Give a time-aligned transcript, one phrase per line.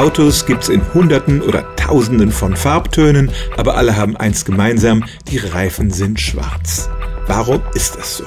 [0.00, 5.90] Autos gibt's in Hunderten oder Tausenden von Farbtönen, aber alle haben eins gemeinsam, die Reifen
[5.90, 6.88] sind schwarz.
[7.26, 8.24] Warum ist das so?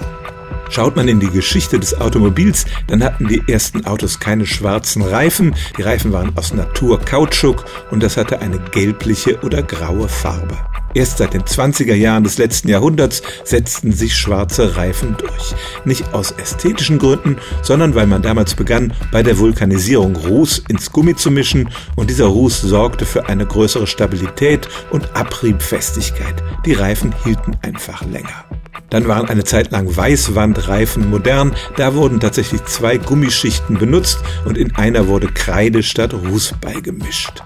[0.69, 5.55] Schaut man in die Geschichte des Automobils, dann hatten die ersten Autos keine schwarzen Reifen.
[5.75, 10.55] Die Reifen waren aus Naturkautschuk und das hatte eine gelbliche oder graue Farbe.
[10.93, 15.55] Erst seit den 20er Jahren des letzten Jahrhunderts setzten sich schwarze Reifen durch.
[15.85, 21.15] Nicht aus ästhetischen Gründen, sondern weil man damals begann, bei der Vulkanisierung Ruß ins Gummi
[21.15, 26.43] zu mischen und dieser Ruß sorgte für eine größere Stabilität und Abriebfestigkeit.
[26.65, 28.45] Die Reifen hielten einfach länger.
[28.89, 31.55] Dann waren eine Zeit lang Weißwandreifen modern.
[31.77, 37.41] Da wurden tatsächlich zwei Gummischichten benutzt und in einer wurde Kreide statt Ruß beigemischt.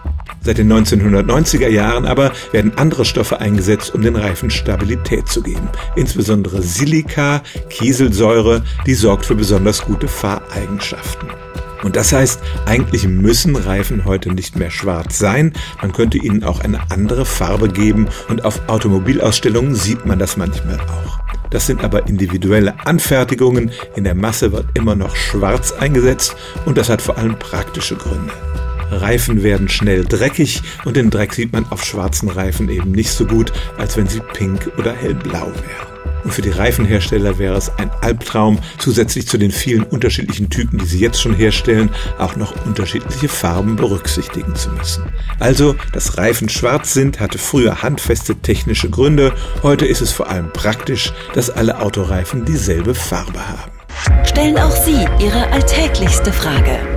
[0.47, 5.67] Seit den 1990er Jahren aber werden andere Stoffe eingesetzt, um den Reifen Stabilität zu geben.
[5.97, 11.27] Insbesondere Silika, Kieselsäure, die sorgt für besonders gute Fahreigenschaften.
[11.83, 15.51] Und das heißt, eigentlich müssen Reifen heute nicht mehr schwarz sein.
[15.81, 20.79] Man könnte ihnen auch eine andere Farbe geben und auf Automobilausstellungen sieht man das manchmal
[20.79, 21.19] auch.
[21.49, 23.71] Das sind aber individuelle Anfertigungen.
[23.97, 28.31] In der Masse wird immer noch schwarz eingesetzt und das hat vor allem praktische Gründe.
[28.91, 33.25] Reifen werden schnell dreckig und den Dreck sieht man auf schwarzen Reifen eben nicht so
[33.25, 35.97] gut, als wenn sie pink oder hellblau wären.
[36.23, 40.85] Und für die Reifenhersteller wäre es ein Albtraum, zusätzlich zu den vielen unterschiedlichen Typen, die
[40.85, 45.03] sie jetzt schon herstellen, auch noch unterschiedliche Farben berücksichtigen zu müssen.
[45.39, 49.33] Also, dass Reifen schwarz sind, hatte früher handfeste technische Gründe.
[49.63, 53.71] Heute ist es vor allem praktisch, dass alle Autoreifen dieselbe Farbe haben.
[54.25, 56.96] Stellen auch Sie Ihre alltäglichste Frage